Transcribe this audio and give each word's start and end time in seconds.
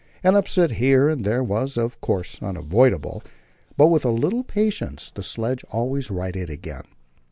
An 0.23 0.35
upset 0.35 0.71
here 0.71 1.09
and 1.09 1.23
there 1.23 1.43
was, 1.43 1.77
of 1.77 2.01
course, 2.01 2.41
unavoidable, 2.41 3.21
but 3.77 3.85
with 3.89 4.03
a 4.03 4.09
little 4.09 4.43
patience 4.43 5.11
the 5.11 5.21
sledge 5.21 5.63
was 5.65 5.73
always 5.73 6.09
righted 6.09 6.49
again. 6.49 6.85